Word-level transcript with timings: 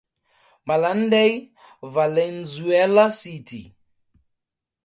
Malanday, 0.65 1.53
Valenzuela 1.83 3.07
City. 3.11 3.71